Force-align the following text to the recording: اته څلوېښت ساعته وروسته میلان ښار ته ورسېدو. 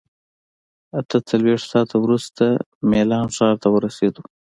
اته 0.99 1.17
څلوېښت 1.29 1.65
ساعته 1.71 1.95
وروسته 2.03 2.43
میلان 2.91 3.27
ښار 3.35 3.55
ته 3.63 3.67
ورسېدو. 3.71 4.23